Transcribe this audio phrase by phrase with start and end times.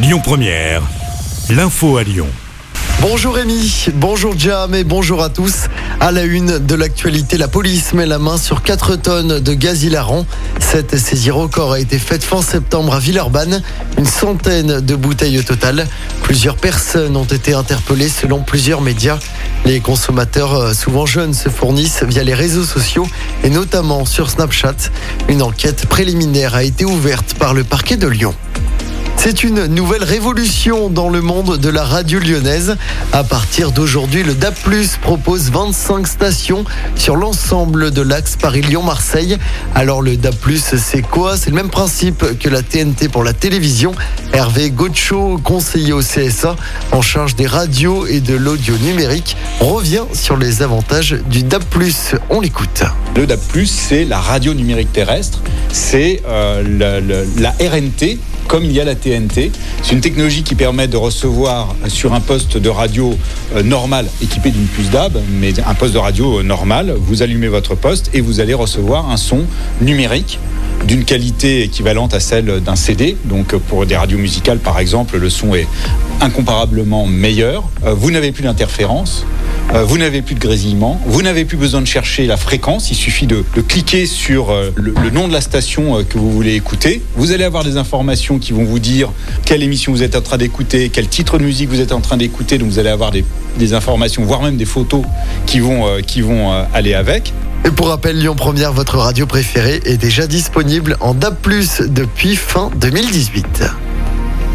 [0.00, 0.82] Lyon Première,
[1.50, 2.28] l'info à Lyon.
[3.00, 5.64] Bonjour Rémi, bonjour Jam et bonjour à tous.
[5.98, 9.82] À la une de l'actualité, la police met la main sur 4 tonnes de gaz
[9.82, 10.24] hilarant.
[10.60, 13.60] Cette saisie record a été faite fin septembre à Villeurbanne.
[13.98, 15.88] Une centaine de bouteilles au total.
[16.22, 19.18] Plusieurs personnes ont été interpellées selon plusieurs médias.
[19.64, 23.08] Les consommateurs, euh, souvent jeunes, se fournissent via les réseaux sociaux
[23.42, 24.76] et notamment sur Snapchat.
[25.28, 28.34] Une enquête préliminaire a été ouverte par le parquet de Lyon.
[29.20, 32.76] C'est une nouvelle révolution dans le monde de la radio lyonnaise.
[33.12, 34.54] À partir d'aujourd'hui, le DAP+,
[35.02, 36.64] propose 25 stations
[36.94, 39.36] sur l'ensemble de l'axe Paris-Lyon-Marseille.
[39.74, 41.36] Alors le DAP+, c'est quoi?
[41.36, 43.92] C'est le même principe que la TNT pour la télévision.
[44.32, 46.54] Hervé Gocho, conseiller au CSA
[46.92, 51.64] en charge des radios et de l'audio numérique, revient sur les avantages du DAP+.
[52.30, 52.84] On l'écoute.
[53.16, 55.42] Le DAP+, c'est la radio numérique terrestre,
[55.72, 58.18] c'est euh, la RNT
[58.48, 59.52] comme il y a la TNT.
[59.82, 63.16] C'est une technologie qui permet de recevoir sur un poste de radio
[63.54, 67.48] euh, normal équipé d'une puce DAB, mais un poste de radio euh, normal, vous allumez
[67.48, 69.44] votre poste et vous allez recevoir un son
[69.82, 70.38] numérique
[70.86, 73.16] d'une qualité équivalente à celle d'un CD.
[73.26, 75.68] Donc euh, pour des radios musicales par exemple, le son est
[76.20, 77.68] incomparablement meilleur.
[77.84, 79.24] Vous n'avez plus d'interférence.
[79.74, 82.94] Euh, Vous n'avez plus de grésillement, vous n'avez plus besoin de chercher la fréquence, il
[82.94, 87.02] suffit de, cliquer sur euh, le, nom de la station euh, que vous voulez écouter.
[87.16, 89.10] Vous allez avoir des informations qui vont vous dire
[89.44, 92.16] quelle émission vous êtes en train d'écouter, quel titre de musique vous êtes en train
[92.16, 93.24] d'écouter, donc vous allez avoir des,
[93.74, 95.02] informations, voire même des photos
[95.44, 95.86] qui vont,
[96.72, 97.34] aller avec.
[97.66, 101.36] Et pour rappel, Lyon Première, votre radio préférée, est déjà disponible en DAB+,
[101.88, 103.64] depuis fin 2018.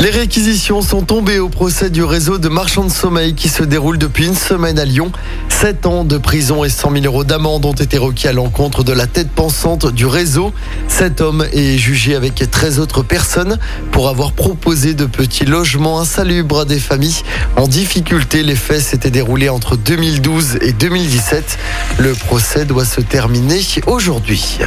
[0.00, 3.98] Les réquisitions sont tombées au procès du réseau de marchands de sommeil qui se déroule
[3.98, 5.12] depuis une semaine à Lyon.
[5.50, 8.94] Sept ans de prison et 100 000 euros d'amende ont été requis à l'encontre de
[8.94, 10.54] la tête pensante du réseau.
[10.88, 13.58] Cet homme est jugé avec 13 autres personnes
[13.92, 17.20] pour avoir proposé de petits logements insalubres à des familles
[17.56, 18.42] en difficulté.
[18.42, 21.58] Les faits s'étaient déroulés entre 2012 et 2017.
[21.98, 24.60] Le procès doit se terminer aujourd'hui.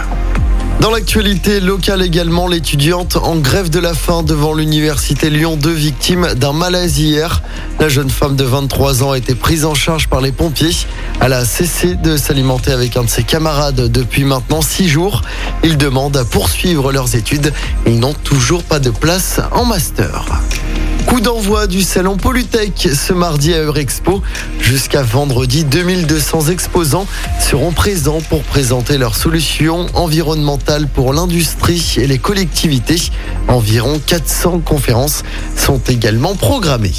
[0.83, 6.33] Dans l'actualité locale également, l'étudiante en grève de la faim devant l'université Lyon 2, victime
[6.35, 7.41] d'un malaise hier.
[7.79, 10.75] La jeune femme de 23 ans a été prise en charge par les pompiers.
[11.21, 15.21] Elle a cessé de s'alimenter avec un de ses camarades depuis maintenant 6 jours.
[15.63, 17.53] Ils demandent à poursuivre leurs études.
[17.85, 20.25] Ils n'ont toujours pas de place en master.
[21.07, 24.21] Coup d'envoi du salon Polytech ce mardi à Eurexpo.
[24.59, 27.05] Jusqu'à vendredi, 2200 exposants
[27.39, 33.01] seront présents pour présenter leurs solutions environnementales pour l'industrie et les collectivités.
[33.47, 35.23] Environ 400 conférences
[35.55, 36.91] sont également programmées.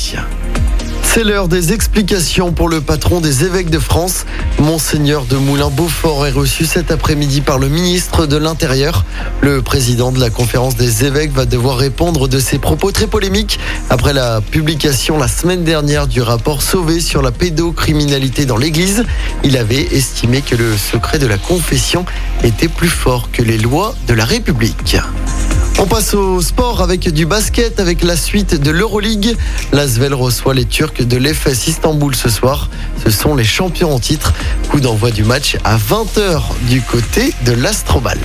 [1.04, 4.26] C'est l'heure des explications pour le patron des évêques de France.
[4.58, 9.04] Monseigneur de Moulin-Beaufort est reçu cet après-midi par le ministre de l'Intérieur.
[9.40, 13.60] Le président de la conférence des évêques va devoir répondre de ses propos très polémiques
[13.90, 19.04] après la publication la semaine dernière du rapport Sauvé sur la pédocriminalité dans l'Église.
[19.44, 22.04] Il avait estimé que le secret de la confession
[22.42, 24.96] était plus fort que les lois de la République.
[25.84, 29.36] On passe au sport avec du basket, avec la suite de l'Euroleague.
[29.70, 32.70] L'Asvel reçoit les Turcs de l'EFS Istanbul ce soir.
[33.04, 34.32] Ce sont les champions en titre.
[34.70, 36.40] Coup d'envoi du match à 20h
[36.70, 38.18] du côté de l'Astrobal.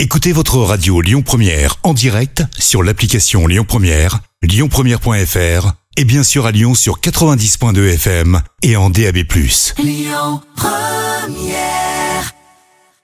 [0.00, 6.44] Écoutez votre radio Lyon Première en direct sur l'application Lyon Première, lyonpremière.fr et bien sûr
[6.44, 9.18] à Lyon sur 90.2 FM et en DAB+.